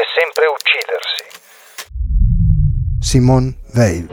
È 0.00 0.04
sempre 0.16 0.46
uccidersi. 0.46 1.24
Simone 3.00 3.54
Veil. 3.74 4.08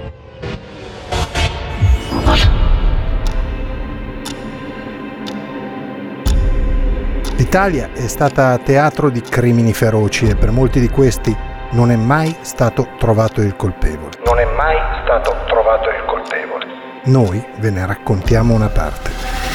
L'Italia 7.37 7.91
è 7.93 8.07
stata 8.07 8.57
teatro 8.57 9.09
di 9.09 9.21
crimini 9.21 9.73
feroci 9.73 10.27
e 10.27 10.35
per 10.35 10.51
molti 10.51 10.81
di 10.81 10.89
questi 10.89 11.35
non 11.71 11.91
è 11.91 11.95
mai 11.95 12.35
stato 12.41 12.89
trovato 12.97 13.41
il 13.41 13.55
colpevole. 13.55 14.17
Non 14.25 14.39
è 14.39 14.45
mai 14.45 14.75
stato 15.03 15.38
trovato 15.45 15.89
il 15.89 16.03
colpevole. 16.05 16.65
Noi 17.05 17.45
ve 17.59 17.69
ne 17.69 17.85
raccontiamo 17.85 18.53
una 18.53 18.69
parte. 18.69 19.46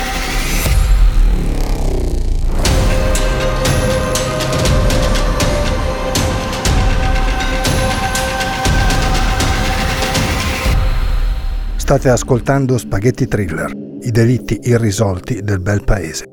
State 11.82 12.08
ascoltando 12.10 12.78
Spaghetti 12.78 13.26
Thriller, 13.26 13.72
i 14.02 14.12
delitti 14.12 14.56
irrisolti 14.62 15.42
del 15.42 15.58
bel 15.58 15.82
paese. 15.82 16.24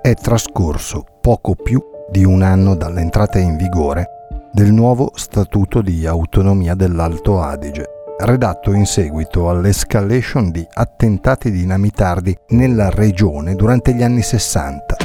È 0.00 0.14
trascorso 0.14 1.04
poco 1.20 1.54
più 1.54 1.78
di 2.10 2.24
un 2.24 2.40
anno 2.40 2.74
dall'entrata 2.74 3.38
in 3.38 3.58
vigore 3.58 4.06
del 4.50 4.72
nuovo 4.72 5.10
Statuto 5.14 5.82
di 5.82 6.06
autonomia 6.06 6.74
dell'Alto 6.74 7.42
Adige 7.42 7.99
redatto 8.24 8.72
in 8.72 8.86
seguito 8.86 9.48
all'escalation 9.48 10.50
di 10.50 10.66
attentati 10.72 11.50
dinamitardi 11.50 12.36
nella 12.48 12.90
regione 12.90 13.54
durante 13.54 13.94
gli 13.94 14.02
anni 14.02 14.22
60, 14.22 14.96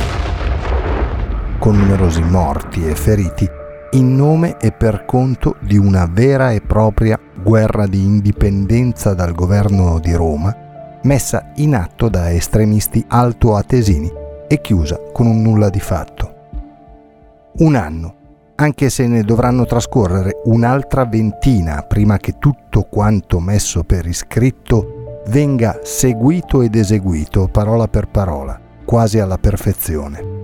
con 1.59 1.77
numerosi 1.77 2.21
morti 2.21 2.87
e 2.87 2.95
feriti 2.95 3.49
in 3.91 4.15
nome 4.15 4.57
e 4.59 4.71
per 4.71 5.05
conto 5.05 5.55
di 5.61 5.77
una 5.77 6.05
vera 6.11 6.51
e 6.51 6.61
propria 6.61 7.17
guerra 7.41 7.87
di 7.87 8.03
indipendenza 8.03 9.13
dal 9.13 9.33
governo 9.33 9.99
di 9.99 10.13
Roma, 10.13 10.53
messa 11.03 11.51
in 11.55 11.75
atto 11.75 12.09
da 12.09 12.31
estremisti 12.31 13.05
altoatesini 13.07 14.11
e 14.47 14.59
chiusa 14.59 14.99
con 15.13 15.27
un 15.27 15.41
nulla 15.41 15.69
di 15.69 15.79
fatto. 15.79 16.33
Un 17.57 17.75
anno 17.75 18.15
anche 18.55 18.89
se 18.89 19.07
ne 19.07 19.23
dovranno 19.23 19.65
trascorrere 19.65 20.41
un'altra 20.45 21.05
ventina 21.05 21.81
prima 21.81 22.17
che 22.17 22.37
tutto 22.37 22.83
quanto 22.83 23.39
messo 23.39 23.83
per 23.83 24.05
iscritto 24.05 25.23
venga 25.27 25.79
seguito 25.83 26.61
ed 26.61 26.75
eseguito 26.75 27.49
parola 27.51 27.87
per 27.87 28.07
parola, 28.07 28.59
quasi 28.85 29.19
alla 29.19 29.37
perfezione. 29.37 30.43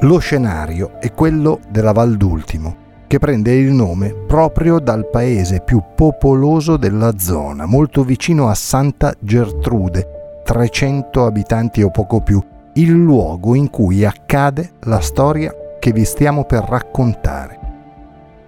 Lo 0.00 0.18
scenario 0.18 1.00
è 1.00 1.12
quello 1.12 1.60
della 1.70 1.92
Val 1.92 2.16
d'Ultimo, 2.16 2.76
che 3.06 3.18
prende 3.18 3.52
il 3.52 3.72
nome 3.72 4.14
proprio 4.26 4.80
dal 4.80 5.08
paese 5.08 5.60
più 5.60 5.80
popoloso 5.94 6.76
della 6.76 7.18
zona, 7.18 7.66
molto 7.66 8.02
vicino 8.02 8.48
a 8.48 8.54
Santa 8.54 9.14
Gertrude, 9.18 10.40
300 10.44 11.24
abitanti 11.24 11.82
o 11.82 11.90
poco 11.90 12.20
più, 12.20 12.42
il 12.74 12.90
luogo 12.90 13.54
in 13.54 13.70
cui 13.70 14.04
accade 14.04 14.72
la 14.80 15.00
storia 15.00 15.54
che 15.82 15.90
vi 15.90 16.04
stiamo 16.04 16.44
per 16.44 16.62
raccontare. 16.62 17.58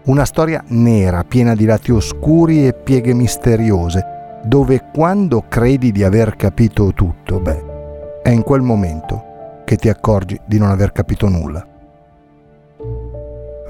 Una 0.04 0.24
storia 0.24 0.62
nera, 0.68 1.24
piena 1.24 1.56
di 1.56 1.64
lati 1.64 1.90
oscuri 1.90 2.64
e 2.64 2.74
pieghe 2.74 3.12
misteriose, 3.12 4.40
dove 4.44 4.90
quando 4.94 5.42
credi 5.48 5.90
di 5.90 6.04
aver 6.04 6.36
capito 6.36 6.92
tutto, 6.92 7.40
beh, 7.40 8.20
è 8.22 8.28
in 8.28 8.44
quel 8.44 8.60
momento 8.60 9.62
che 9.64 9.74
ti 9.74 9.88
accorgi 9.88 10.40
di 10.44 10.58
non 10.58 10.70
aver 10.70 10.92
capito 10.92 11.28
nulla. 11.28 11.66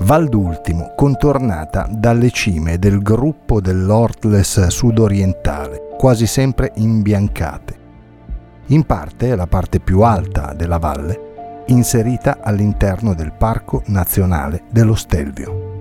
Val 0.01 0.29
d'Ultimo, 0.29 0.93
contornata 0.95 1.89
dalle 1.91 2.29
cime 2.29 2.79
del 2.79 3.01
gruppo 3.01 3.63
dell'Ortles 3.63 4.67
sudorientale, 4.67 5.95
quasi 5.97 6.27
sempre 6.27 6.73
imbiancate. 6.75 7.79
In 8.67 8.85
parte 8.85 9.35
la 9.35 9.47
parte 9.47 9.81
più 9.81 10.03
alta 10.03 10.53
della 10.53 10.77
valle 10.77 11.33
inserita 11.67 12.39
all'interno 12.41 13.15
del 13.15 13.33
Parco 13.33 13.83
Nazionale 13.87 14.63
dello 14.71 14.95
Stelvio. 14.95 15.73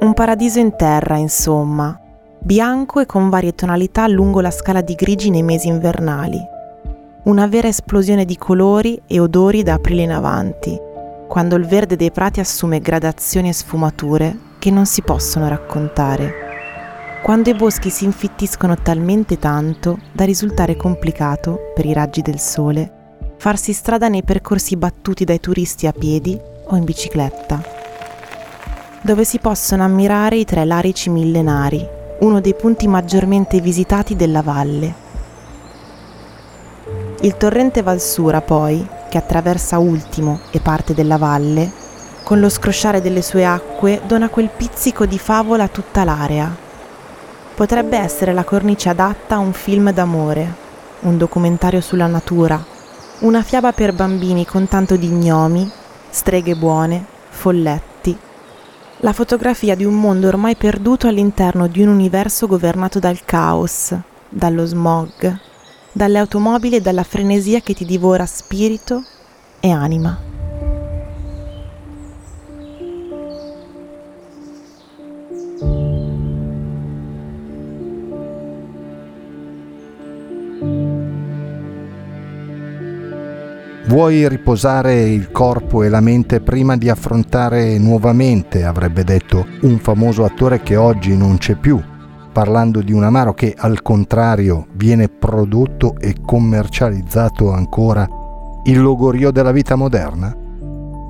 Un 0.00 0.12
paradiso 0.14 0.58
in 0.58 0.76
terra, 0.76 1.16
insomma, 1.16 1.98
bianco 2.38 3.00
e 3.00 3.06
con 3.06 3.28
varie 3.28 3.54
tonalità 3.54 4.06
lungo 4.06 4.40
la 4.40 4.50
scala 4.50 4.82
di 4.82 4.94
grigi 4.94 5.30
nei 5.30 5.42
mesi 5.42 5.68
invernali. 5.68 6.38
Una 7.24 7.46
vera 7.46 7.68
esplosione 7.68 8.24
di 8.24 8.36
colori 8.36 9.00
e 9.06 9.18
odori 9.18 9.62
da 9.62 9.74
aprile 9.74 10.02
in 10.02 10.12
avanti, 10.12 10.78
quando 11.26 11.56
il 11.56 11.66
verde 11.66 11.96
dei 11.96 12.12
prati 12.12 12.38
assume 12.40 12.80
gradazioni 12.80 13.48
e 13.48 13.52
sfumature 13.52 14.38
che 14.58 14.70
non 14.70 14.86
si 14.86 15.02
possono 15.02 15.48
raccontare. 15.48 16.44
Quando 17.24 17.50
i 17.50 17.54
boschi 17.54 17.90
si 17.90 18.04
infittiscono 18.04 18.76
talmente 18.76 19.38
tanto 19.38 19.98
da 20.12 20.24
risultare 20.24 20.76
complicato, 20.76 21.72
per 21.74 21.84
i 21.84 21.92
raggi 21.92 22.22
del 22.22 22.38
sole, 22.38 22.95
farsi 23.38 23.72
strada 23.72 24.08
nei 24.08 24.22
percorsi 24.22 24.76
battuti 24.76 25.24
dai 25.24 25.40
turisti 25.40 25.86
a 25.86 25.92
piedi 25.92 26.38
o 26.68 26.76
in 26.76 26.84
bicicletta, 26.84 27.62
dove 29.02 29.24
si 29.24 29.38
possono 29.38 29.84
ammirare 29.84 30.36
i 30.36 30.44
tre 30.44 30.64
larici 30.64 31.10
millenari, 31.10 31.86
uno 32.20 32.40
dei 32.40 32.54
punti 32.54 32.88
maggiormente 32.88 33.60
visitati 33.60 34.16
della 34.16 34.42
valle. 34.42 35.04
Il 37.20 37.36
torrente 37.36 37.82
Valsura, 37.82 38.40
poi, 38.40 38.86
che 39.08 39.18
attraversa 39.18 39.78
Ultimo 39.78 40.40
e 40.50 40.60
parte 40.60 40.94
della 40.94 41.18
valle, 41.18 41.70
con 42.24 42.40
lo 42.40 42.48
scrosciare 42.48 43.00
delle 43.00 43.22
sue 43.22 43.44
acque 43.44 44.00
dona 44.06 44.28
quel 44.28 44.48
pizzico 44.48 45.06
di 45.06 45.18
favola 45.18 45.64
a 45.64 45.68
tutta 45.68 46.02
l'area. 46.04 46.64
Potrebbe 47.54 47.96
essere 47.96 48.32
la 48.32 48.44
cornice 48.44 48.88
adatta 48.88 49.36
a 49.36 49.38
un 49.38 49.52
film 49.52 49.92
d'amore, 49.92 50.64
un 51.00 51.16
documentario 51.16 51.80
sulla 51.80 52.06
natura 52.06 52.74
una 53.20 53.42
fiaba 53.42 53.72
per 53.72 53.94
bambini 53.94 54.44
con 54.44 54.68
tanto 54.68 54.96
di 54.96 55.08
gnomi, 55.08 55.70
streghe 56.10 56.54
buone, 56.54 57.04
folletti. 57.30 58.16
La 58.98 59.12
fotografia 59.12 59.74
di 59.74 59.84
un 59.84 59.94
mondo 59.94 60.28
ormai 60.28 60.54
perduto 60.56 61.08
all'interno 61.08 61.66
di 61.66 61.80
un 61.80 61.88
universo 61.88 62.46
governato 62.46 62.98
dal 62.98 63.24
caos, 63.24 63.94
dallo 64.28 64.66
smog, 64.66 65.38
dalle 65.92 66.18
automobili 66.18 66.76
e 66.76 66.80
dalla 66.80 67.04
frenesia 67.04 67.60
che 67.60 67.72
ti 67.72 67.86
divora 67.86 68.26
spirito 68.26 69.02
e 69.60 69.70
anima. 69.70 70.35
Vuoi 83.88 84.28
riposare 84.28 85.04
il 85.04 85.30
corpo 85.30 85.84
e 85.84 85.88
la 85.88 86.00
mente 86.00 86.40
prima 86.40 86.76
di 86.76 86.88
affrontare 86.88 87.78
nuovamente, 87.78 88.64
avrebbe 88.64 89.04
detto 89.04 89.46
un 89.60 89.78
famoso 89.78 90.24
attore 90.24 90.60
che 90.60 90.74
oggi 90.74 91.16
non 91.16 91.38
c'è 91.38 91.54
più, 91.54 91.80
parlando 92.32 92.82
di 92.82 92.92
un 92.92 93.04
amaro 93.04 93.32
che 93.32 93.54
al 93.56 93.82
contrario 93.82 94.66
viene 94.72 95.08
prodotto 95.08 95.94
e 96.00 96.16
commercializzato 96.20 97.52
ancora 97.52 98.08
il 98.64 98.82
logorio 98.82 99.30
della 99.30 99.52
vita 99.52 99.76
moderna? 99.76 100.36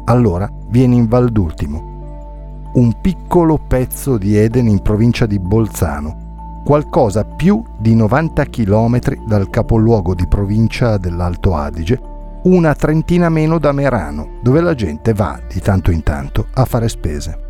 Allora 0.04 0.46
vieni 0.68 0.96
in 0.96 1.08
Val 1.08 1.30
d'Ultimo, 1.30 2.72
un 2.74 3.00
piccolo 3.00 3.58
pezzo 3.66 4.18
di 4.18 4.36
Eden 4.36 4.68
in 4.68 4.82
provincia 4.82 5.24
di 5.24 5.38
Bolzano, 5.38 6.62
qualcosa 6.62 7.24
più 7.24 7.62
di 7.78 7.94
90 7.94 8.44
km 8.44 8.98
dal 9.26 9.48
capoluogo 9.48 10.14
di 10.14 10.26
provincia 10.26 10.98
dell'Alto 10.98 11.54
Adige, 11.54 12.14
una 12.46 12.74
trentina 12.74 13.28
meno 13.28 13.58
da 13.58 13.72
Merano, 13.72 14.38
dove 14.40 14.60
la 14.60 14.74
gente 14.74 15.12
va 15.12 15.40
di 15.52 15.58
tanto 15.60 15.90
in 15.90 16.04
tanto 16.04 16.46
a 16.54 16.64
fare 16.64 16.88
spese. 16.88 17.44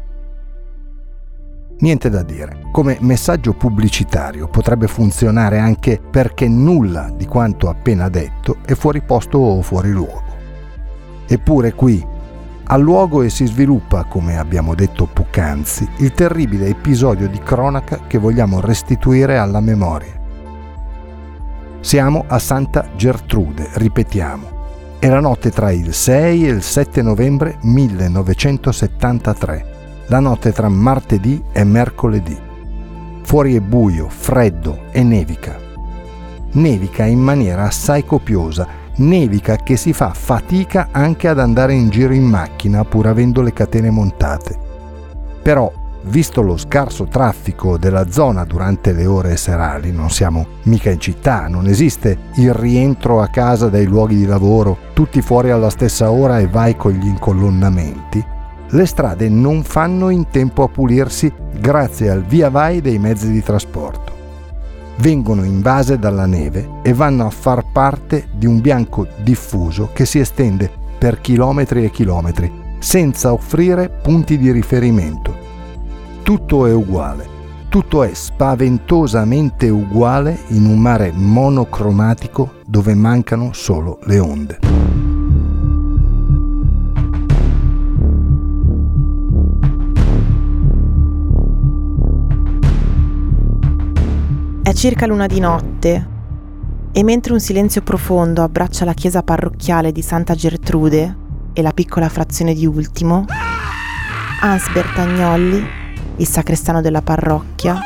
Niente 1.81 2.09
da 2.09 2.23
dire, 2.23 2.69
come 2.73 2.97
messaggio 3.01 3.53
pubblicitario 3.53 4.49
potrebbe 4.49 4.87
funzionare 4.87 5.59
anche 5.59 6.01
perché 6.01 6.49
nulla 6.49 7.13
di 7.15 7.27
quanto 7.27 7.69
appena 7.69 8.09
detto 8.09 8.57
è 8.65 8.73
fuori 8.73 9.03
posto 9.03 9.37
o 9.37 9.61
fuori 9.61 9.91
luogo. 9.91 10.35
Eppure 11.27 11.75
qui 11.75 12.15
ha 12.69 12.77
luogo 12.79 13.21
e 13.21 13.29
si 13.29 13.45
sviluppa, 13.45 14.05
come 14.05 14.39
abbiamo 14.39 14.75
detto 14.75 15.05
poc'anzi, 15.05 15.87
il 15.99 16.13
terribile 16.13 16.69
episodio 16.69 17.29
di 17.29 17.39
cronaca 17.39 18.01
che 18.07 18.17
vogliamo 18.17 18.61
restituire 18.61 19.37
alla 19.37 19.61
memoria. 19.61 20.19
Siamo 21.81 22.25
a 22.27 22.39
Santa 22.39 22.89
Gertrude, 22.97 23.69
ripetiamo. 23.75 24.56
La 25.01 25.21
notte 25.21 25.51
tra 25.51 25.71
il 25.71 25.95
6 25.95 26.47
e 26.47 26.51
il 26.51 26.63
7 26.63 27.01
novembre 27.01 27.57
1973 27.61 29.77
la 30.09 30.21
notte 30.21 30.53
tra 30.53 30.69
martedì 30.69 31.43
e 31.53 31.65
mercoledì. 31.65 32.39
Fuori 33.23 33.57
è 33.57 33.61
buio, 33.61 34.09
freddo 34.09 34.85
e 34.93 35.03
nevica. 35.03 35.59
Nevica 36.53 37.05
in 37.05 37.19
maniera 37.19 37.65
assai 37.65 38.05
copiosa, 38.05 38.67
nevica 38.97 39.57
che 39.57 39.77
si 39.77 39.93
fa 39.93 40.13
fatica 40.13 40.89
anche 40.93 41.27
ad 41.27 41.41
andare 41.41 41.75
in 41.75 41.89
giro 41.89 42.13
in 42.13 42.25
macchina 42.25 42.85
pur 42.85 43.09
avendo 43.09 43.43
le 43.43 43.53
catene 43.53 43.91
montate. 43.91 44.57
Però, 45.43 45.73
visto 46.08 46.43
lo 46.43 46.56
scarso 46.56 47.05
traffico 47.05 47.76
della 47.76 48.11
zona 48.11 48.44
durante 48.44 48.93
le 48.93 49.06
ore 49.06 49.37
serali, 49.37 49.93
non 49.93 50.11
siamo 50.11 50.47
mica 50.64 50.91
in 50.91 51.00
città, 51.00 51.49
non 51.49 51.67
esiste 51.67 52.19
il 52.37 52.53
rientro 52.53 53.20
a 53.20 53.29
casa 53.29 53.69
dai 53.69 53.87
luoghi 53.87 54.17
di 54.17 54.26
lavoro, 54.26 54.76
tutti 54.93 55.20
fuori 55.23 55.50
alla 55.50 55.70
stessa 55.70 56.11
ora 56.11 56.38
e 56.38 56.47
vai 56.47 56.76
con 56.76 56.93
gli 56.93 57.06
incolonnamenti, 57.06 58.25
le 58.70 58.87
strade 58.87 59.29
non 59.29 59.62
fanno 59.62 60.11
in 60.11 60.29
tempo 60.29 60.64
a 60.64 60.69
pulirsi 60.69 61.32
grazie 61.58 62.11
al 62.11 62.25
via 62.25 62.50
vai 62.50 62.81
dei 62.81 62.99
mezzi 62.99 63.31
di 63.31 63.43
trasporto. 63.43 64.14
Vengono 64.99 65.44
invase 65.44 65.99
dalla 65.99 66.26
neve 66.26 66.81
e 66.82 66.93
vanno 66.93 67.26
a 67.26 67.31
far 67.31 67.64
parte 67.70 68.29
di 68.32 68.47
un 68.47 68.61
bianco 68.61 69.06
diffuso 69.23 69.91
che 69.93 70.05
si 70.05 70.19
estende 70.19 70.70
per 70.99 71.20
chilometri 71.20 71.85
e 71.85 71.91
chilometri, 71.91 72.50
senza 72.79 73.32
offrire 73.32 73.88
punti 73.88 74.38
di 74.38 74.50
riferimento. 74.50 75.36
Tutto 76.26 76.67
è 76.67 76.75
uguale, 76.75 77.28
tutto 77.69 78.02
è 78.02 78.12
spaventosamente 78.12 79.69
uguale 79.69 80.37
in 80.49 80.67
un 80.67 80.76
mare 80.76 81.12
monocromatico 81.14 82.55
dove 82.67 82.94
mancano 82.94 83.52
solo 83.52 84.00
le 84.06 84.19
onde. 84.19 84.58
È 94.64 94.73
circa 94.73 95.06
l'una 95.06 95.26
di 95.26 95.38
notte 95.38 96.08
e 96.90 97.05
mentre 97.05 97.34
un 97.34 97.40
silenzio 97.40 97.82
profondo 97.82 98.43
abbraccia 98.43 98.84
la 98.84 98.94
chiesa 98.94 99.23
parrocchiale 99.23 99.93
di 99.93 100.02
Santa 100.02 100.34
Gertrude 100.34 101.17
e 101.52 101.62
la 101.62 101.70
piccola 101.70 102.08
frazione 102.08 102.52
di 102.52 102.67
Ultimo, 102.67 103.26
Hans 104.40 104.69
Bertagnolli, 104.73 105.84
il 106.17 106.27
sacrestano 106.27 106.81
della 106.81 107.03
parrocchia, 107.03 107.79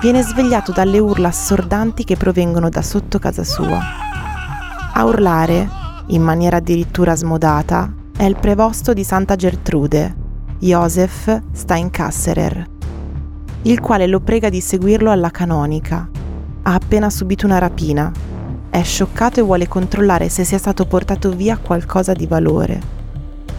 viene 0.00 0.22
svegliato 0.22 0.72
dalle 0.72 0.98
urla 0.98 1.28
assordanti 1.28 2.04
che 2.04 2.16
provengono 2.16 2.68
da 2.68 2.82
sotto 2.82 3.18
casa 3.18 3.44
sua. 3.44 3.80
A 4.92 5.04
urlare, 5.04 5.68
in 6.08 6.22
maniera 6.22 6.58
addirittura 6.58 7.14
smodata, 7.14 7.92
è 8.16 8.24
il 8.24 8.36
prevosto 8.36 8.92
di 8.92 9.04
Santa 9.04 9.36
Gertrude, 9.36 10.14
Josef 10.58 11.42
Steinkasserer 11.52 12.76
il 13.62 13.80
quale 13.80 14.06
lo 14.06 14.20
prega 14.20 14.48
di 14.48 14.60
seguirlo 14.60 15.10
alla 15.10 15.30
canonica. 15.30 16.08
Ha 16.62 16.74
appena 16.74 17.10
subito 17.10 17.44
una 17.44 17.58
rapina. 17.58 18.10
È 18.70 18.82
scioccato 18.82 19.40
e 19.40 19.42
vuole 19.42 19.66
controllare 19.66 20.28
se 20.28 20.44
sia 20.44 20.58
stato 20.58 20.86
portato 20.86 21.30
via 21.30 21.58
qualcosa 21.58 22.12
di 22.12 22.26
valore. 22.26 22.80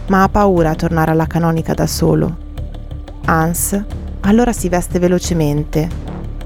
Ma 0.08 0.22
ha 0.22 0.28
paura 0.28 0.70
a 0.70 0.74
tornare 0.74 1.10
alla 1.10 1.26
canonica 1.26 1.74
da 1.74 1.86
solo. 1.86 2.48
Hans 3.26 3.84
allora 4.20 4.52
si 4.52 4.68
veste 4.68 4.98
velocemente, 4.98 5.88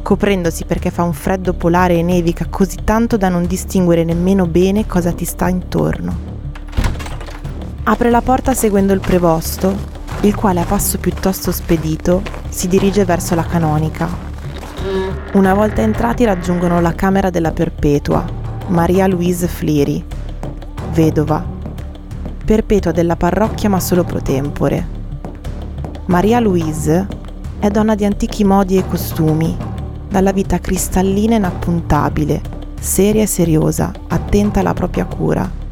coprendosi 0.03 0.65
perché 0.65 0.91
fa 0.91 1.03
un 1.03 1.13
freddo 1.13 1.55
polare 1.55 1.95
e 1.99 2.03
nevica 2.03 2.47
così 2.49 2.79
tanto 2.85 3.17
da 3.17 3.29
non 3.29 3.47
distinguere 3.47 4.05
nemmeno 4.05 4.47
bene 4.47 4.87
cosa 4.87 5.13
ti 5.13 5.25
sta 5.25 5.49
intorno. 5.49 6.33
Apre 7.85 8.11
la 8.11 8.23
porta 8.23 8.55
seguendo 8.55 8.93
il 8.93 9.01
prevosto 9.01 9.93
il 10.23 10.35
quale 10.35 10.61
a 10.61 10.65
passo 10.65 10.99
piuttosto 10.99 11.53
spedito 11.53 12.23
si 12.49 12.67
dirige 12.67 13.05
verso 13.05 13.35
la 13.35 13.45
canonica. 13.45 14.09
Una 15.33 15.53
volta 15.53 15.83
entrati 15.83 16.25
raggiungono 16.25 16.81
la 16.81 16.95
camera 16.95 17.29
della 17.29 17.53
perpetua, 17.53 18.25
Maria 18.69 19.07
Louise 19.07 19.47
Fliri, 19.49 20.03
vedova, 20.93 21.45
perpetua 22.43 22.93
della 22.93 23.17
parrocchia 23.17 23.69
ma 23.69 23.81
solo 23.81 24.05
pro 24.05 24.23
tempore. 24.23 24.87
Maria 26.07 26.41
Louise 26.41 27.07
è 27.65 27.71
donna 27.71 27.95
di 27.95 28.05
antichi 28.05 28.45
modi 28.45 28.77
e 28.77 28.87
costumi, 28.87 29.57
dalla 30.07 30.33
vita 30.33 30.59
cristallina 30.59 31.33
e 31.33 31.39
inappuntabile, 31.39 32.43
seria 32.79 33.23
e 33.23 33.27
seriosa, 33.27 33.91
attenta 34.09 34.61
alla 34.61 34.75
propria 34.75 35.07
cura 35.07 35.63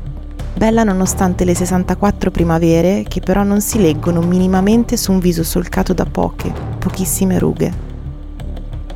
bella 0.54 0.84
nonostante 0.84 1.44
le 1.44 1.54
64 1.54 2.30
primavere 2.30 3.04
che 3.08 3.20
però 3.20 3.42
non 3.42 3.60
si 3.60 3.78
leggono 3.78 4.20
minimamente 4.20 4.96
su 4.96 5.12
un 5.12 5.18
viso 5.18 5.42
solcato 5.42 5.92
da 5.92 6.04
poche, 6.04 6.52
pochissime 6.78 7.38
rughe. 7.38 7.72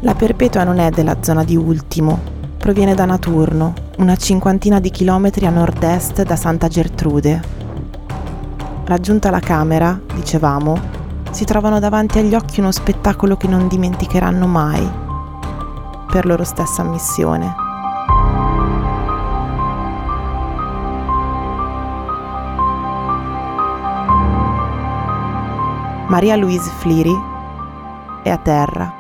La 0.01 0.15
Perpetua 0.15 0.65
non 0.65 0.79
è 0.79 0.89
della 0.89 1.17
zona 1.21 1.45
di 1.45 1.57
Ultimo, 1.57 2.19
proviene 2.57 2.95
da 2.95 3.05
Naturno, 3.05 3.75
una 3.99 4.17
cinquantina 4.17 4.81
di 4.81 4.91
chilometri 4.91 5.45
a 5.45 5.51
nord-est 5.51 6.23
da 6.23 6.37
Santa 6.37 6.69
Gertrude. 6.69 7.43
Raggiunta 8.85 9.31
la 9.31 9.41
camera, 9.41 10.01
dicevamo, 10.15 10.96
si 11.37 11.45
trovano 11.45 11.79
davanti 11.79 12.19
agli 12.19 12.35
occhi 12.35 12.61
uno 12.61 12.73
spettacolo 12.73 13.37
che 13.37 13.47
non 13.47 13.69
dimenticheranno 13.69 14.47
mai, 14.47 14.91
per 16.11 16.25
loro 16.25 16.45
stessa 16.45 16.81
ammissione. 16.81 17.55
Maria 26.07 26.37
Louise 26.37 26.71
Fliri 26.79 27.15
è 28.23 28.31
a 28.31 28.39
terra. 28.39 28.91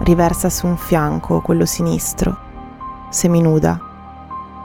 Riversa 0.00 0.50
su 0.50 0.66
un 0.66 0.76
fianco, 0.76 1.40
quello 1.40 1.64
sinistro, 1.64 2.36
seminuda, 3.08 3.80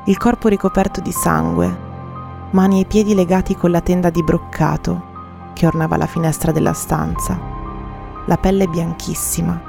il 0.07 0.17
corpo 0.17 0.49
ricoperto 0.49 0.99
di 0.99 1.13
sangue, 1.13 1.77
mani 2.49 2.81
e 2.81 2.85
piedi 2.85 3.15
legati 3.15 3.55
con 3.55 3.71
la 3.71 3.79
tenda 3.79 4.09
di 4.09 4.21
broccato 4.21 5.11
che 5.53 5.65
ornava 5.65 5.97
la 5.97 6.05
finestra 6.07 6.51
della 6.51 6.73
stanza, 6.73 7.39
la 8.25 8.37
pelle 8.37 8.67
bianchissima, 8.67 9.61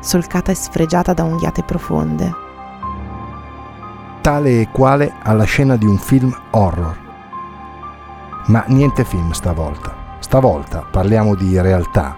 solcata 0.00 0.50
e 0.50 0.54
sfregiata 0.54 1.12
da 1.12 1.24
unghiate 1.24 1.62
profonde. 1.62 2.32
Tale 4.20 4.60
e 4.60 4.68
quale 4.70 5.14
alla 5.22 5.44
scena 5.44 5.76
di 5.76 5.86
un 5.86 5.98
film 5.98 6.34
horror. 6.50 6.98
Ma 8.46 8.64
niente 8.68 9.04
film 9.04 9.30
stavolta. 9.32 9.94
Stavolta 10.18 10.84
parliamo 10.90 11.34
di 11.34 11.60
realtà, 11.60 12.16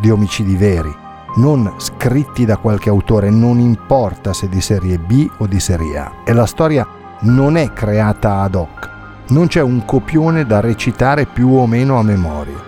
di 0.00 0.10
omicidi 0.10 0.56
veri, 0.56 0.94
non 1.36 1.74
scritti 1.76 2.44
da 2.44 2.56
qualche 2.56 2.88
autore, 2.88 3.30
non 3.30 3.58
importa 3.58 4.32
se 4.32 4.48
di 4.48 4.60
serie 4.60 4.98
B 4.98 5.28
o 5.38 5.46
di 5.46 5.60
serie 5.60 5.98
A. 5.98 6.12
E 6.24 6.32
la 6.32 6.46
storia 6.46 6.86
non 7.20 7.56
è 7.56 7.72
creata 7.72 8.40
ad 8.40 8.54
hoc, 8.54 8.90
non 9.28 9.48
c'è 9.48 9.60
un 9.60 9.84
copione 9.84 10.46
da 10.46 10.60
recitare 10.60 11.26
più 11.26 11.48
o 11.48 11.66
meno 11.66 11.98
a 11.98 12.02
memoria. 12.02 12.64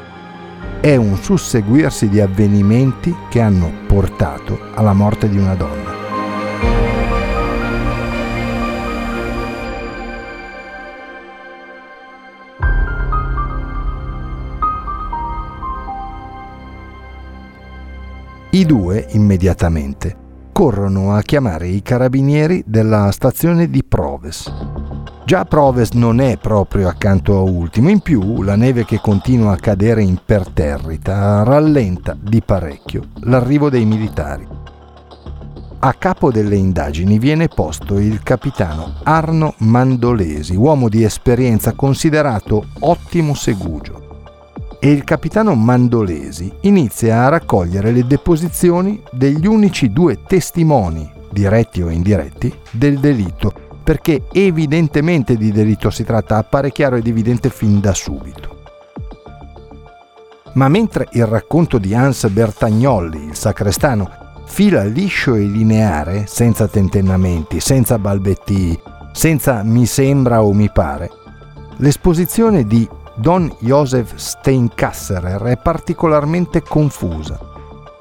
È 0.81 0.97
un 0.97 1.17
susseguirsi 1.17 2.09
di 2.09 2.21
avvenimenti 2.21 3.15
che 3.29 3.41
hanno 3.41 3.71
portato 3.87 4.59
alla 4.75 4.93
morte 4.93 5.29
di 5.29 5.39
una 5.39 5.55
donna. 5.55 5.97
I 18.51 18.65
due, 18.65 19.07
immediatamente, 19.11 20.17
corrono 20.51 21.15
a 21.15 21.23
chiamare 21.23 21.69
i 21.69 21.83
carabinieri 21.83 22.65
della 22.67 23.13
stazione 23.13 23.71
di 23.71 23.85
Proves. 23.85 24.88
Già 25.29 25.45
Proves 25.45 25.91
non 25.91 26.21
è 26.21 26.39
proprio 26.39 26.89
accanto 26.89 27.37
a 27.37 27.43
Ultimo, 27.43 27.91
in 27.91 28.01
più 28.01 28.41
la 28.43 28.57
neve 28.57 28.87
che 28.87 28.99
continua 28.99 29.53
a 29.53 29.57
cadere 29.59 30.03
imperterrita 30.03 31.43
rallenta 31.43 32.17
di 32.19 32.41
parecchio 32.41 33.09
l'arrivo 33.25 33.69
dei 33.69 33.85
militari. 33.85 34.49
a 35.81 35.93
capo 35.93 36.31
delle 36.33 36.57
indagini 36.57 37.19
viene 37.19 37.49
posto 37.49 37.99
il 37.99 38.23
capitano 38.23 38.95
Arno 39.03 39.53
Mandolesi, 39.59 40.57
uomo 40.57 40.89
di 40.89 41.05
esperienza 41.05 41.75
considerato 41.75 42.69
ottimo 42.79 43.35
segugio. 43.35 44.31
E 44.81 44.91
il 44.91 45.05
capitano 45.05 45.55
Mandolesi 45.55 46.51
inizia 46.63 47.27
a 47.27 47.29
raccogliere 47.29 47.91
le 47.91 48.07
deposizioni 48.07 49.03
degli 49.13 49.47
unici 49.47 49.93
due 49.93 50.23
testimoni, 50.27 51.07
diretti 51.31 51.83
o 51.83 51.91
indiretti, 51.91 52.51
del 52.71 52.99
delitto, 52.99 53.67
perché 53.89 54.25
evidentemente 54.33 55.35
di 55.39 55.51
delitto 55.51 55.89
si 55.89 56.05
tratta, 56.05 56.37
appare 56.37 56.71
chiaro 56.71 56.97
ed 56.97 57.07
evidente 57.07 57.49
fin 57.49 57.81
da 57.81 57.95
subito. 57.95 58.57
Ma 60.53 60.69
mentre 60.69 61.09
il 61.13 61.25
racconto 61.25 61.79
di 61.79 61.95
Hans 61.95 62.29
Bertagnolli, 62.29 63.29
il 63.29 63.35
sacrestano, 63.35 64.11
fila 64.45 64.85
liscio 64.85 65.37
e 65.37 65.41
lineare, 65.41 66.27
senza 66.27 66.69
tentennamenti, 66.69 67.61
senza 67.61 67.99
balbettii, 67.99 68.79
senza 69.13 69.63
mi 69.63 69.87
sembra 69.87 70.43
o 70.43 70.53
mi 70.53 70.69
pare, 70.71 71.09
l'esposizione 71.79 72.67
di 72.67 72.87
Don 73.15 73.51
Joseph 73.61 74.13
Steinkasserer 74.17 75.41
è 75.45 75.57
particolarmente 75.57 76.61
confusa. 76.61 77.41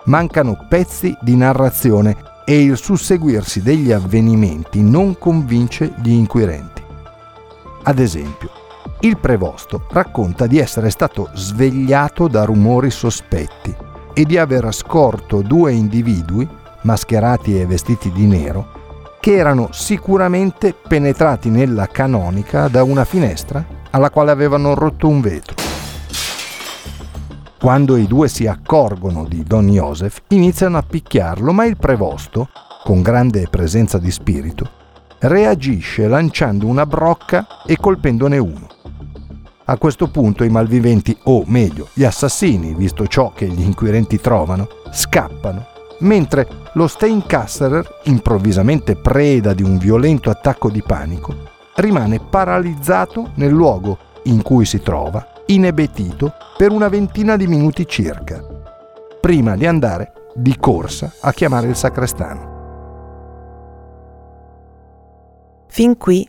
Mancano 0.04 0.66
pezzi 0.68 1.16
di 1.22 1.38
narrazione 1.38 2.36
e 2.50 2.62
il 2.62 2.78
susseguirsi 2.78 3.62
degli 3.62 3.92
avvenimenti 3.92 4.82
non 4.82 5.18
convince 5.18 5.94
gli 6.02 6.12
inquirenti. 6.12 6.82
Ad 7.84 8.00
esempio, 8.00 8.50
il 9.02 9.18
prevosto 9.18 9.86
racconta 9.90 10.48
di 10.48 10.58
essere 10.58 10.90
stato 10.90 11.30
svegliato 11.34 12.30
da 12.30 12.46
rumori 12.46 12.90
sospetti 12.90 13.76
e 14.14 14.24
di 14.24 14.38
aver 14.38 14.74
scorto 14.74 15.42
due 15.42 15.74
individui, 15.74 16.48
mascherati 16.84 17.60
e 17.60 17.66
vestiti 17.66 18.14
di 18.14 18.26
nero, 18.26 19.18
che 19.20 19.36
erano 19.36 19.68
sicuramente 19.74 20.74
penetrati 20.74 21.50
nella 21.50 21.88
canonica 21.88 22.70
da 22.70 22.82
una 22.82 23.04
finestra 23.04 23.62
alla 23.90 24.10
quale 24.10 24.32
avevano 24.32 24.74
rotto 24.74 25.10
un 25.10 25.20
vetro. 25.20 25.67
Quando 27.60 27.98
i 27.98 28.06
due 28.06 28.28
si 28.28 28.46
accorgono 28.46 29.26
di 29.26 29.44
Don 29.44 29.68
Joseph, 29.68 30.22
iniziano 30.28 30.78
a 30.78 30.84
picchiarlo, 30.84 31.52
ma 31.52 31.66
il 31.66 31.76
prevosto, 31.76 32.50
con 32.84 33.02
grande 33.02 33.48
presenza 33.50 33.98
di 33.98 34.12
spirito, 34.12 34.70
reagisce 35.20 36.08
lanciando 36.08 36.68
una 36.68 36.86
brocca 36.86 37.64
e 37.66 37.76
colpendone 37.78 38.38
uno. 38.38 38.68
A 39.66 39.78
questo 39.78 40.08
punto 40.10 40.44
i 40.44 40.50
malviventi, 40.50 41.18
o 41.24 41.44
meglio, 41.48 41.88
gli 41.94 42.04
assassini, 42.04 42.76
visto 42.76 43.08
ciò 43.08 43.34
che 43.34 43.48
gli 43.48 43.64
inquirenti 43.64 44.22
trovano, 44.22 44.68
scappano, 44.92 45.66
mentre 46.02 46.48
lo 46.74 46.88
Steinkasserer, 46.88 48.02
improvvisamente 48.04 48.96
preda 48.96 49.56
di 49.56 49.64
un 49.64 49.80
violento 49.80 50.30
attacco 50.30 50.70
di 50.70 50.84
panico, 50.84 51.36
rimane 51.78 52.20
paralizzato 52.20 53.32
nel 53.34 53.52
luogo 53.52 53.98
in 54.26 54.44
cui 54.44 54.64
si 54.66 54.80
trova, 54.80 55.28
inebetito, 55.48 56.34
per 56.58 56.72
una 56.72 56.90
ventina 56.90 57.38
di 57.38 57.48
minuti 57.48 57.86
circa, 57.88 58.44
prima 59.22 59.56
di 59.56 59.66
andare 59.66 60.12
di 60.36 60.56
corsa 60.58 61.14
a 61.22 61.32
chiamare 61.32 61.68
il 61.68 61.76
sacrestano. 61.76 62.56
Fin 65.68 65.98
qui, 65.98 66.28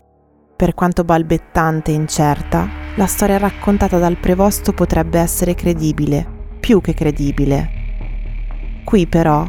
per 0.55 0.75
quanto 0.75 1.05
balbettante 1.05 1.91
e 1.91 1.95
incerta, 1.95 2.69
la 2.97 3.07
storia 3.07 3.39
raccontata 3.39 3.99
dal 3.99 4.17
prevosto 4.19 4.73
potrebbe 4.73 5.19
essere 5.19 5.55
credibile, 5.55 6.27
più 6.61 6.81
che 6.81 6.95
credibile. 6.95 7.71
Qui 8.85 9.07
però 9.07 9.47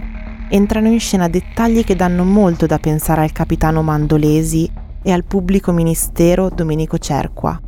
entrano 0.49 0.88
in 0.88 0.99
scena 0.99 1.27
dettagli 1.27 1.83
che 1.83 1.95
danno 1.95 2.23
molto 2.23 2.65
da 2.65 2.79
pensare 2.79 3.21
al 3.21 3.31
capitano 3.31 3.83
Mandolesi 3.83 4.71
e 5.01 5.11
al 5.11 5.23
pubblico 5.23 5.71
ministero 5.71 6.49
Domenico 6.49 6.97
Cerqua, 6.97 7.59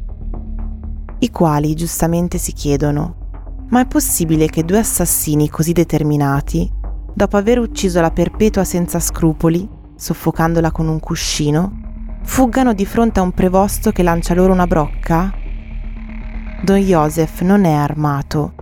i 1.22 1.32
quali 1.32 1.74
giustamente 1.74 2.38
si 2.38 2.54
chiedono 2.54 3.22
ma 3.72 3.82
è 3.82 3.86
possibile 3.86 4.48
che 4.48 4.66
due 4.66 4.80
assassini 4.80 5.50
così 5.50 5.72
determinati, 5.72 6.70
dopo 7.14 7.38
aver 7.38 7.58
ucciso 7.58 8.02
la 8.02 8.12
perpetua 8.12 8.66
senza 8.66 9.00
scrupoli, 9.00 9.68
soffocandola 9.96 10.72
con 10.72 10.90
un 10.90 11.00
cuscino, 11.00 12.20
fuggano 12.24 12.74
di 12.74 12.86
fronte 12.86 13.22
a 13.22 13.24
un 13.24 13.32
prevosto 13.32 13.92
che 13.92 14.04
lancia 14.04 14.34
loro 14.34 14.52
una 14.52 14.68
brocca? 14.68 15.34
Don 16.64 16.78
Joseph 16.78 17.42
non 17.42 17.64
è 17.64 17.72
armato, 17.72 18.54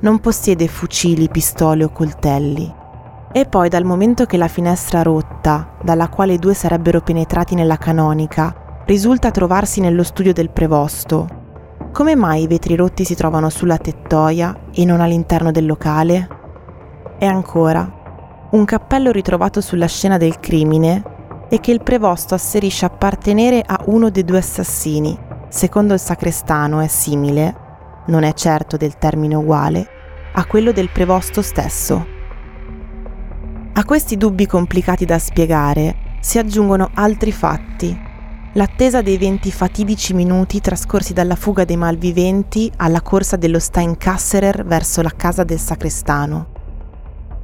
non 0.00 0.18
possiede 0.18 0.68
fucili, 0.68 1.30
pistole 1.30 1.84
o 1.84 1.90
coltelli. 1.90 2.70
E 3.32 3.46
poi 3.46 3.70
dal 3.70 3.84
momento 3.84 4.26
che 4.26 4.36
la 4.36 4.48
finestra 4.48 5.00
rotta, 5.00 5.76
dalla 5.82 6.08
quale 6.08 6.34
i 6.34 6.38
due 6.38 6.52
sarebbero 6.52 7.00
penetrati 7.00 7.54
nella 7.54 7.78
canonica, 7.78 8.82
risulta 8.84 9.30
trovarsi 9.30 9.80
nello 9.80 10.02
studio 10.02 10.34
del 10.34 10.50
prevosto, 10.50 11.37
come 11.98 12.14
mai 12.14 12.42
i 12.42 12.46
vetri 12.46 12.76
rotti 12.76 13.04
si 13.04 13.16
trovano 13.16 13.50
sulla 13.50 13.76
tettoia 13.76 14.56
e 14.72 14.84
non 14.84 15.00
all'interno 15.00 15.50
del 15.50 15.66
locale? 15.66 16.28
E 17.18 17.26
ancora, 17.26 18.48
un 18.52 18.64
cappello 18.64 19.10
ritrovato 19.10 19.60
sulla 19.60 19.88
scena 19.88 20.16
del 20.16 20.38
crimine 20.38 21.02
e 21.48 21.58
che 21.58 21.72
il 21.72 21.82
prevosto 21.82 22.36
asserisce 22.36 22.84
appartenere 22.84 23.64
a 23.66 23.80
uno 23.86 24.10
dei 24.10 24.24
due 24.24 24.38
assassini, 24.38 25.18
secondo 25.48 25.92
il 25.92 25.98
sacrestano, 25.98 26.78
è 26.78 26.86
simile, 26.86 27.56
non 28.06 28.22
è 28.22 28.32
certo 28.32 28.76
del 28.76 28.96
termine 28.96 29.34
uguale, 29.34 29.88
a 30.34 30.46
quello 30.46 30.70
del 30.70 30.90
prevosto 30.90 31.42
stesso. 31.42 32.06
A 33.72 33.84
questi 33.84 34.16
dubbi 34.16 34.46
complicati 34.46 35.04
da 35.04 35.18
spiegare 35.18 35.96
si 36.20 36.38
aggiungono 36.38 36.90
altri 36.94 37.32
fatti. 37.32 38.06
L'attesa 38.58 39.02
dei 39.02 39.18
venti 39.18 39.52
fatidici 39.52 40.14
minuti 40.14 40.60
trascorsi 40.60 41.12
dalla 41.12 41.36
fuga 41.36 41.64
dei 41.64 41.76
malviventi 41.76 42.68
alla 42.78 43.02
corsa 43.02 43.36
dello 43.36 43.60
Steinkasserer 43.60 44.64
verso 44.64 45.00
la 45.00 45.12
casa 45.14 45.44
del 45.44 45.60
sacrestano. 45.60 46.46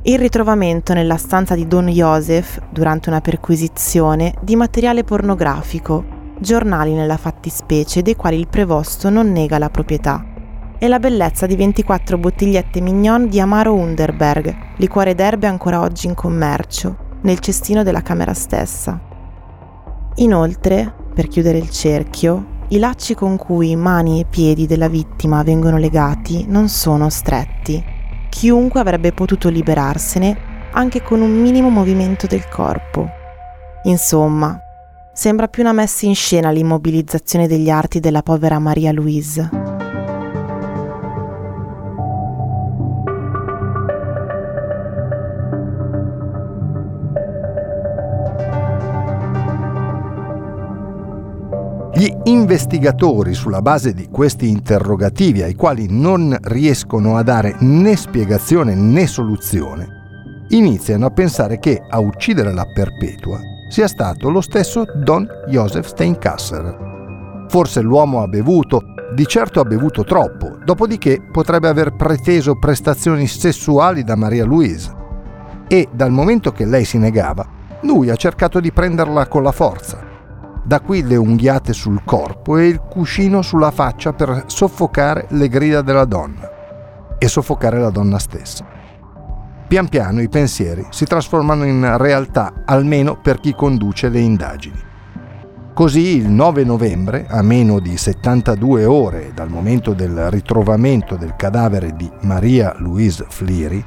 Il 0.03 0.19
ritrovamento 0.19 0.93
nella 0.93 1.17
stanza 1.17 1.55
di 1.55 1.69
Don 1.69 1.87
Joseph, 1.87 2.61
durante 2.69 3.11
una 3.11 3.21
perquisizione, 3.21 4.35
di 4.41 4.57
materiale 4.57 5.05
pornografico, 5.05 6.05
giornali 6.41 6.95
nella 6.95 7.17
fattispecie 7.17 8.03
dei 8.03 8.17
quali 8.17 8.37
il 8.37 8.49
prevosto 8.49 9.09
non 9.09 9.31
nega 9.31 9.59
la 9.59 9.71
proprietà, 9.71 10.21
e 10.81 10.89
la 10.89 10.99
bellezza 10.99 11.47
di 11.47 11.55
24 11.55 12.19
bottigliette 12.19 12.81
mignon 12.81 13.29
di 13.29 13.39
Amaro 13.39 13.73
Underberg, 13.73 14.53
liquore 14.79 15.15
d'erbe 15.15 15.47
ancora 15.47 15.81
oggi 15.81 16.09
in 16.09 16.15
commercio, 16.15 16.97
nel 17.21 17.39
cestino 17.39 17.85
della 17.85 18.03
camera 18.03 18.35
stessa. 18.35 19.13
Inoltre, 20.17 21.03
per 21.15 21.29
chiudere 21.29 21.59
il 21.59 21.71
cerchio, 21.71 22.63
i 22.69 22.79
lacci 22.79 23.15
con 23.15 23.37
cui 23.37 23.77
mani 23.77 24.21
e 24.21 24.27
piedi 24.29 24.67
della 24.67 24.89
vittima 24.89 25.43
vengono 25.43 25.79
legati 25.79 26.45
non 26.49 26.69
sono 26.69 27.09
stretti. 27.09 27.83
Chiunque 28.29 28.81
avrebbe 28.81 29.13
potuto 29.13 29.49
liberarsene 29.49 30.53
anche 30.73 31.03
con 31.03 31.21
un 31.21 31.31
minimo 31.31 31.71
movimento 31.71 32.27
del 32.27 32.49
corpo. 32.49 33.09
Insomma, 33.85 34.59
Sembra 35.17 35.47
più 35.47 35.63
una 35.63 35.73
messa 35.73 36.07
in 36.07 36.17
scena 36.17 36.51
l'immobilizzazione 36.51 37.47
degli 37.47 37.71
arti 37.71 38.01
della 38.01 38.23
povera 38.23 38.59
Maria 38.59 38.91
Louise. 38.91 39.74
Gli 51.97 52.13
investigatori, 52.25 53.35
sulla 53.35 53.63
base 53.63 53.93
di 53.93 54.09
questi 54.11 54.49
interrogativi 54.49 55.43
ai 55.43 55.55
quali 55.55 55.87
non 55.89 56.37
riescono 56.43 57.17
a 57.17 57.23
dare 57.23 57.55
né 57.61 57.95
spiegazione 57.95 58.75
né 58.75 59.07
soluzione, 59.07 60.47
iniziano 60.49 61.07
a 61.07 61.11
pensare 61.11 61.61
che 61.61 61.81
a 61.89 62.01
uccidere 62.01 62.53
la 62.53 62.67
perpetua 62.67 63.39
sia 63.69 63.87
stato 63.87 64.29
lo 64.29 64.41
stesso 64.41 64.85
Don 65.05 65.25
Joseph 65.47 65.87
Steinkasser. 65.87 67.47
Forse 67.49 67.81
l'uomo 67.81 68.23
ha 68.23 68.27
bevuto, 68.27 68.83
di 69.15 69.25
certo 69.25 69.61
ha 69.61 69.65
bevuto 69.65 70.03
troppo, 70.03 70.59
dopodiché 70.65 71.23
potrebbe 71.31 71.69
aver 71.69 71.95
preteso 71.95 72.59
prestazioni 72.59 73.29
sessuali 73.29 74.03
da 74.03 74.17
Maria 74.17 74.45
Louise. 74.45 74.93
E 75.69 75.87
dal 75.93 76.11
momento 76.11 76.51
che 76.51 76.65
lei 76.65 76.85
si 76.85 76.99
negava, 76.99 77.47
lui 77.83 78.11
ha 78.11 78.17
cercato 78.17 78.59
di 78.59 78.73
prenderla 78.73 79.29
con 79.29 79.45
la 79.45 79.53
forza. 79.53 80.04
Da 80.67 80.81
qui 80.81 81.03
le 81.07 81.17
unghiate 81.17 81.75
sul 81.75 82.01
corpo 82.05 82.57
e 82.57 82.69
il 82.69 82.81
cuscino 82.81 83.43
sulla 83.43 83.71
faccia 83.71 84.15
per 84.15 84.45
soffocare 84.47 85.27
le 85.31 85.49
grida 85.49 85.83
della 85.83 86.07
donna 86.07 87.17
e 87.19 87.29
soffocare 87.29 87.79
la 87.79 87.91
donna 87.91 88.19
stessa. 88.19 88.65
Pian 89.69 89.89
piano 89.89 90.23
i 90.23 90.29
pensieri 90.31 90.87
si 90.89 91.05
trasformano 91.05 91.65
in 91.65 91.99
realtà, 91.99 92.63
almeno 92.65 93.19
per 93.21 93.41
chi 93.41 93.55
conduce 93.55 94.09
le 94.09 94.21
indagini. 94.21 94.81
Così 95.75 96.17
il 96.17 96.31
9 96.31 96.65
novembre, 96.65 97.27
a 97.29 97.43
meno 97.43 97.79
di 97.79 97.99
72 97.99 98.87
ore 98.87 99.33
dal 99.35 99.51
momento 99.51 99.93
del 99.93 100.31
ritrovamento 100.31 101.17
del 101.17 101.35
cadavere 101.37 101.95
di 101.95 102.11
Maria 102.23 102.75
Louise 102.79 103.27
Fliri, 103.29 103.85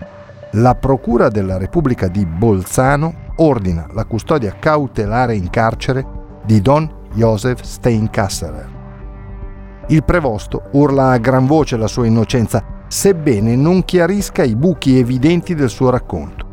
la 0.52 0.76
Procura 0.76 1.30
della 1.30 1.58
Repubblica 1.58 2.08
di 2.08 2.24
Bolzano 2.26 3.26
ordina 3.38 3.88
la 3.94 4.06
custodia 4.06 4.56
cautelare 4.60 5.36
in 5.36 5.50
carcere 5.50 6.26
di 6.48 6.62
Don 6.62 6.90
Joseph 7.14 7.62
Steinkasserer. 7.62 8.76
Il 9.88 10.06
prevosto 10.06 10.70
urla 10.72 11.12
a 11.12 11.18
gran 11.18 11.46
voce 11.46 11.76
la 11.76 11.88
sua 11.88 12.08
innocenza, 12.08 12.64
sebbene 12.88 13.58
non 13.58 13.84
chiarisca 13.84 14.44
i 14.44 14.56
buchi 14.56 14.98
evidenti 14.98 15.56
del 15.56 15.68
suo 15.68 15.90
racconto. 15.90 16.46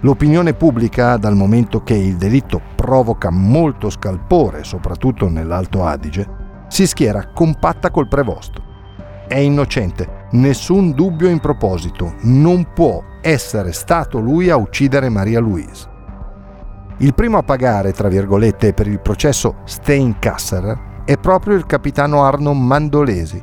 L'opinione 0.00 0.54
pubblica, 0.54 1.16
dal 1.16 1.34
momento 1.34 1.82
che 1.82 1.94
il 1.94 2.16
delitto 2.16 2.60
provoca 2.76 3.30
molto 3.30 3.90
scalpore, 3.90 4.62
soprattutto 4.62 5.28
nell'Alto 5.28 5.84
Adige, 5.84 6.28
si 6.68 6.86
schiera 6.86 7.32
compatta 7.32 7.90
col 7.90 8.06
prevosto. 8.06 8.62
È 9.26 9.38
innocente, 9.38 10.28
nessun 10.32 10.92
dubbio 10.92 11.28
in 11.28 11.40
proposito, 11.40 12.14
non 12.22 12.68
può 12.72 13.02
essere 13.20 13.72
stato 13.72 14.20
lui 14.20 14.50
a 14.50 14.56
uccidere 14.56 15.08
Maria 15.08 15.40
Louise. 15.40 15.94
Il 16.98 17.12
primo 17.12 17.36
a 17.36 17.42
pagare, 17.42 17.92
tra 17.92 18.08
virgolette, 18.08 18.72
per 18.72 18.86
il 18.86 19.00
processo 19.00 19.56
Steinkasser 19.64 21.02
è 21.04 21.18
proprio 21.18 21.54
il 21.54 21.66
capitano 21.66 22.24
Arno 22.24 22.54
Mandolesi, 22.54 23.40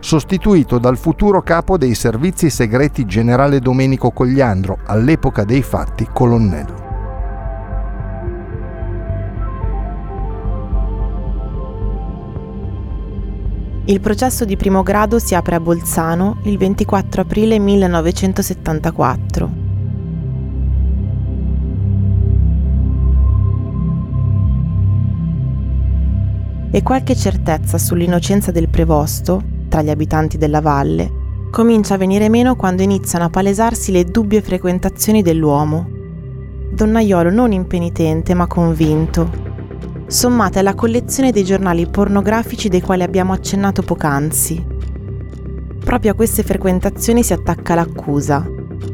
sostituito 0.00 0.78
dal 0.78 0.98
futuro 0.98 1.40
capo 1.40 1.78
dei 1.78 1.94
servizi 1.94 2.50
segreti 2.50 3.04
generale 3.04 3.60
Domenico 3.60 4.10
Cogliandro, 4.10 4.78
all'epoca 4.86 5.44
dei 5.44 5.62
fatti 5.62 6.08
colonnello. 6.12 6.84
Il 13.84 14.00
processo 14.00 14.44
di 14.44 14.56
primo 14.56 14.82
grado 14.82 15.20
si 15.20 15.36
apre 15.36 15.54
a 15.54 15.60
Bolzano 15.60 16.38
il 16.42 16.58
24 16.58 17.20
aprile 17.20 17.60
1974. 17.60 19.65
E 26.76 26.82
qualche 26.82 27.16
certezza 27.16 27.78
sull'innocenza 27.78 28.50
del 28.50 28.68
prevosto, 28.68 29.42
tra 29.66 29.80
gli 29.80 29.88
abitanti 29.88 30.36
della 30.36 30.60
valle, 30.60 31.10
comincia 31.50 31.94
a 31.94 31.96
venire 31.96 32.28
meno 32.28 32.54
quando 32.54 32.82
iniziano 32.82 33.24
a 33.24 33.30
palesarsi 33.30 33.92
le 33.92 34.04
dubbie 34.04 34.42
frequentazioni 34.42 35.22
dell'uomo. 35.22 35.88
Donnaiolo 36.70 37.30
non 37.30 37.52
impenitente 37.52 38.34
ma 38.34 38.46
convinto, 38.46 39.30
sommate 40.06 40.58
alla 40.58 40.74
collezione 40.74 41.32
dei 41.32 41.44
giornali 41.44 41.86
pornografici 41.86 42.68
dei 42.68 42.82
quali 42.82 43.02
abbiamo 43.02 43.32
accennato 43.32 43.80
poc'anzi. 43.80 44.62
Proprio 45.82 46.12
a 46.12 46.14
queste 46.14 46.42
frequentazioni 46.42 47.22
si 47.22 47.32
attacca 47.32 47.74
l'accusa. 47.74 48.46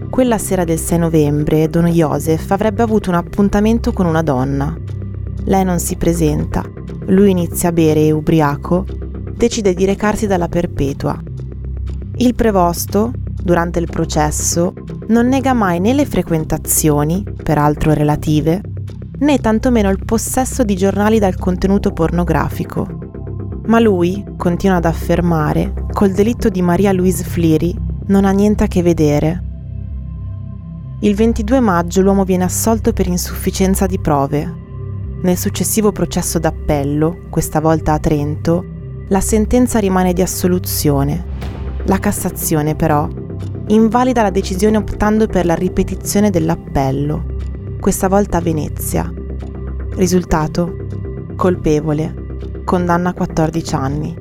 Quella 0.08 0.38
sera 0.38 0.62
del 0.62 0.78
6 0.78 0.98
novembre 0.98 1.68
Don 1.68 1.86
Joseph 1.86 2.48
avrebbe 2.52 2.82
avuto 2.82 3.10
un 3.10 3.16
appuntamento 3.16 3.92
con 3.92 4.06
una 4.06 4.22
donna. 4.22 4.72
Lei 5.46 5.64
non 5.64 5.80
si 5.80 5.96
presenta, 5.96 6.62
lui 7.06 7.30
inizia 7.30 7.70
a 7.70 7.72
bere 7.72 8.06
e 8.06 8.12
ubriaco, 8.12 8.86
decide 9.34 9.74
di 9.74 9.84
recarsi 9.84 10.26
dalla 10.26 10.48
perpetua. 10.48 11.20
Il 12.16 12.34
prevosto, 12.34 13.12
durante 13.42 13.78
il 13.78 13.88
processo, 13.90 14.72
non 15.08 15.26
nega 15.26 15.52
mai 15.52 15.80
né 15.80 15.92
le 15.92 16.06
frequentazioni, 16.06 17.24
peraltro 17.42 17.92
relative, 17.92 18.60
né 19.18 19.38
tantomeno 19.38 19.90
il 19.90 20.04
possesso 20.04 20.62
di 20.62 20.76
giornali 20.76 21.18
dal 21.18 21.36
contenuto 21.36 21.92
pornografico. 21.92 22.86
Ma 23.66 23.80
lui, 23.80 24.24
continua 24.36 24.76
ad 24.76 24.84
affermare, 24.84 25.72
col 25.92 26.12
delitto 26.12 26.48
di 26.48 26.62
Maria 26.62 26.92
Louise 26.92 27.24
Fleary 27.24 27.74
non 28.06 28.24
ha 28.24 28.30
niente 28.30 28.64
a 28.64 28.66
che 28.66 28.82
vedere. 28.82 29.42
Il 31.00 31.14
22 31.14 31.60
maggio 31.60 32.00
l'uomo 32.00 32.24
viene 32.24 32.44
assolto 32.44 32.92
per 32.92 33.06
insufficienza 33.06 33.86
di 33.86 33.98
prove. 33.98 34.61
Nel 35.22 35.38
successivo 35.38 35.92
processo 35.92 36.40
d'appello, 36.40 37.26
questa 37.30 37.60
volta 37.60 37.92
a 37.92 38.00
Trento, 38.00 38.64
la 39.06 39.20
sentenza 39.20 39.78
rimane 39.78 40.12
di 40.12 40.20
assoluzione. 40.20 41.24
La 41.84 42.00
Cassazione, 42.00 42.74
però, 42.74 43.08
invalida 43.68 44.22
la 44.22 44.30
decisione 44.30 44.78
optando 44.78 45.28
per 45.28 45.46
la 45.46 45.54
ripetizione 45.54 46.30
dell'appello 46.30 47.30
questa 47.78 48.08
volta 48.08 48.38
a 48.38 48.40
Venezia. 48.40 49.12
Risultato? 49.94 50.86
Colpevole, 51.36 52.62
condanna 52.64 53.10
a 53.10 53.14
14 53.14 53.74
anni. 53.76 54.16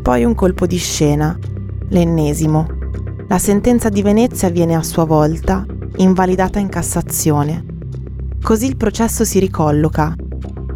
Poi 0.00 0.24
un 0.24 0.34
colpo 0.34 0.66
di 0.66 0.78
scena, 0.78 1.38
l'ennesimo. 1.88 2.66
La 3.28 3.38
sentenza 3.38 3.90
di 3.90 4.00
Venezia 4.00 4.48
viene 4.48 4.74
a 4.74 4.82
sua 4.82 5.04
volta 5.04 5.66
invalidata 5.96 6.58
in 6.58 6.70
Cassazione. 6.70 7.72
Così 8.44 8.66
il 8.66 8.76
processo 8.76 9.24
si 9.24 9.38
ricolloca, 9.38 10.14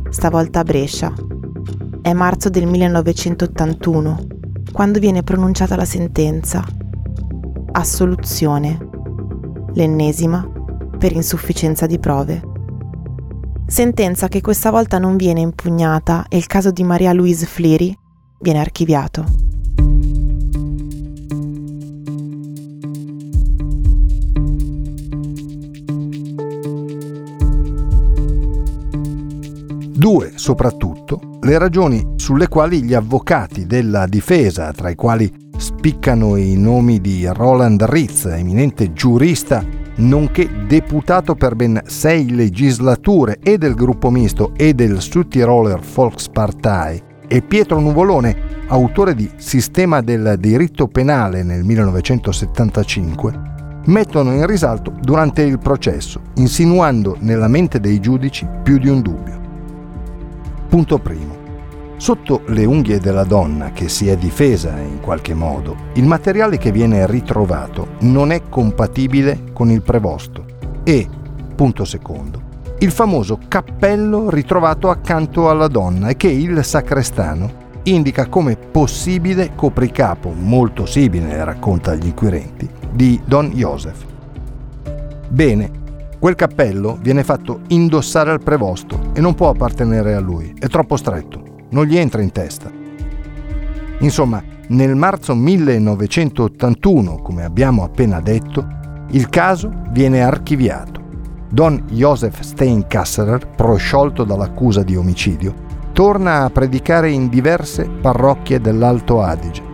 stavolta 0.09 0.61
a 0.61 0.65
Brescia. 0.65 1.13
È 2.01 2.15
marzo 2.15 2.49
del 2.49 2.65
1981, 2.67 4.27
quando 4.73 4.99
viene 4.99 5.23
pronunciata 5.23 5.77
la 5.77 5.85
sentenza. 5.85 6.65
Assoluzione. 7.73 8.89
L'ennesima 9.75 10.51
per 10.97 11.13
insufficienza 11.13 11.85
di 11.85 11.99
prove. 11.99 12.41
Sentenza 13.67 14.29
che 14.29 14.41
questa 14.41 14.71
volta 14.71 14.97
non 14.97 15.17
viene 15.17 15.41
impugnata 15.41 16.25
e 16.31 16.39
il 16.39 16.47
caso 16.47 16.71
di 16.71 16.83
Maria 16.85 17.13
Louise 17.13 17.45
Fleary 17.45 17.95
viene 18.41 18.61
archiviato. 18.61 19.48
Due, 29.99 30.31
soprattutto, 30.37 31.19
le 31.41 31.59
ragioni 31.59 32.13
sulle 32.15 32.47
quali 32.47 32.85
gli 32.85 32.95
avvocati 32.95 33.67
della 33.67 34.07
difesa, 34.07 34.71
tra 34.71 34.91
i 34.91 34.95
quali 34.95 35.29
spiccano 35.57 36.37
i 36.37 36.57
nomi 36.57 37.01
di 37.01 37.27
Roland 37.27 37.83
Ritz, 37.83 38.27
eminente 38.27 38.93
giurista 38.93 39.61
nonché 39.97 40.49
deputato 40.69 41.35
per 41.35 41.57
ben 41.57 41.83
sei 41.87 42.33
legislature 42.33 43.41
e 43.43 43.59
del 43.59 43.75
gruppo 43.75 44.09
misto 44.11 44.53
e 44.57 44.73
del 44.73 45.01
Südtiroler 45.01 45.81
Volkspartei, 45.81 47.03
e 47.27 47.43
Pietro 47.43 47.81
Nuvolone, 47.81 48.67
autore 48.69 49.17
di 49.17 49.29
Sistema 49.35 50.01
del 50.01 50.37
diritto 50.39 50.87
penale 50.87 51.43
nel 51.43 51.65
1975, 51.65 53.41
mettono 53.87 54.33
in 54.33 54.47
risalto 54.47 54.95
durante 55.01 55.43
il 55.43 55.59
processo, 55.59 56.21
insinuando 56.37 57.17
nella 57.19 57.49
mente 57.49 57.81
dei 57.81 57.99
giudici 57.99 58.47
più 58.63 58.79
di 58.79 58.89
un 58.89 59.03
dubbio. 59.03 59.38
Punto 60.69 60.99
primo. 60.99 61.47
Sotto 61.97 62.43
le 62.49 62.67
unghie 62.67 63.01
della 63.01 63.25
donna 63.25 63.73
che 63.73 63.89
si 63.89 64.09
è 64.09 64.19
difesa 64.19 64.79
in 64.79 65.01
qualche 65.01 65.33
modo, 65.33 65.75
il 65.95 66.05
materiale 66.05 66.59
che 66.59 66.71
viene 66.71 67.07
ritrovato 67.07 67.95
non 68.01 68.33
è 68.33 68.43
compatibile 68.51 69.45
con 69.55 69.71
il 69.71 69.81
prevosto 69.81 70.45
e, 70.85 71.09
punto 71.55 71.87
secondo, 71.87 72.43
il 72.81 72.91
famoso 72.91 73.39
cappello 73.49 74.29
ritrovato 74.29 74.91
accanto 74.91 75.49
alla 75.49 75.69
donna 75.69 76.09
e 76.09 76.17
che 76.19 76.29
il 76.29 76.63
sacrestano 76.63 77.67
indica 77.85 78.27
come 78.27 78.57
possibile 78.57 79.53
copricapo, 79.55 80.31
molto 80.31 80.85
simile, 80.85 81.43
racconta 81.45 81.93
agli 81.93 82.07
inquirenti, 82.07 82.69
di 82.93 83.19
Don 83.25 83.49
Joseph. 83.53 84.05
Bene, 85.31 85.71
quel 86.19 86.35
cappello 86.35 86.99
viene 87.01 87.25
fatto 87.25 87.61
indossare 87.69 88.31
al 88.31 88.43
prevosto 88.43 89.11
e 89.13 89.21
non 89.21 89.35
può 89.35 89.49
appartenere 89.49 90.15
a 90.15 90.21
lui, 90.21 90.55
è 90.59 90.67
troppo 90.67 90.97
stretto 90.97 91.49
non 91.71 91.85
gli 91.85 91.97
entra 91.97 92.23
in 92.23 92.33
testa. 92.33 92.71
Insomma, 94.01 94.43
nel 94.69 94.95
marzo 94.95 95.35
1981, 95.35 97.17
come 97.23 97.45
abbiamo 97.45 97.83
appena 97.83 98.21
detto, 98.21 98.67
il 99.11 99.29
caso 99.29 99.73
viene 99.91 100.23
archiviato. 100.23 101.07
Don 101.51 101.85
Joseph 101.91 102.41
Steinkasserer, 102.41 103.49
prosciolto 103.49 104.25
dall'accusa 104.25 104.83
di 104.83 104.97
omicidio, 104.97 105.67
torna 105.93 106.45
a 106.45 106.51
predicare 106.51 107.11
in 107.11 107.29
diverse 107.29 107.89
parrocchie 107.89 108.61
dell'Alto 108.61 109.23
Adige. 109.23 109.68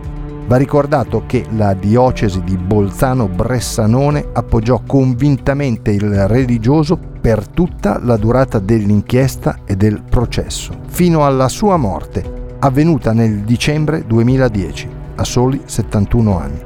Va 0.47 0.57
ricordato 0.57 1.23
che 1.25 1.45
la 1.55 1.73
diocesi 1.73 2.43
di 2.43 2.55
Bolzano-Bressanone 2.55 4.27
appoggiò 4.33 4.81
convintamente 4.85 5.89
il 5.89 6.27
religioso 6.27 6.99
per 7.19 7.47
tutta 7.47 7.99
la 7.99 8.15
durata 8.15 8.59
dell'inchiesta 8.59 9.61
e 9.65 9.75
del 9.75 10.03
processo, 10.07 10.81
fino 10.87 11.25
alla 11.25 11.47
sua 11.47 11.77
morte, 11.77 12.53
avvenuta 12.59 13.11
nel 13.11 13.39
dicembre 13.39 14.05
2010, 14.05 14.89
a 15.15 15.23
soli 15.23 15.61
71 15.65 16.39
anni. 16.39 16.59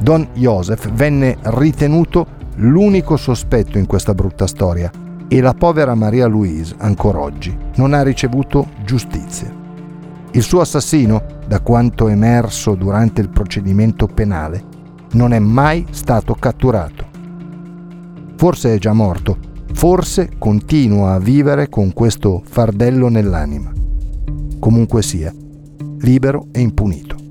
Don 0.00 0.28
Joseph 0.32 0.90
venne 0.90 1.36
ritenuto 1.40 2.26
l'unico 2.56 3.16
sospetto 3.16 3.78
in 3.78 3.86
questa 3.86 4.14
brutta 4.14 4.48
storia 4.48 4.90
e 5.28 5.40
la 5.40 5.54
povera 5.54 5.94
Maria 5.94 6.26
Louise, 6.26 6.74
ancora 6.78 7.20
oggi, 7.20 7.56
non 7.76 7.94
ha 7.94 8.02
ricevuto 8.02 8.66
giustizia. 8.84 9.57
Il 10.32 10.42
suo 10.42 10.60
assassino, 10.60 11.22
da 11.46 11.60
quanto 11.60 12.08
emerso 12.08 12.74
durante 12.74 13.20
il 13.20 13.30
procedimento 13.30 14.06
penale, 14.06 14.64
non 15.12 15.32
è 15.32 15.38
mai 15.38 15.86
stato 15.90 16.34
catturato. 16.34 17.06
Forse 18.36 18.74
è 18.74 18.78
già 18.78 18.92
morto 18.92 19.48
Forse 19.78 20.30
continua 20.38 21.12
a 21.12 21.18
vivere 21.20 21.68
con 21.68 21.92
questo 21.92 22.42
fardello 22.44 23.08
nell'anima. 23.08 23.72
Comunque 24.58 25.02
sia, 25.02 25.32
libero 26.00 26.48
e 26.50 26.60
impunito. 26.60 27.27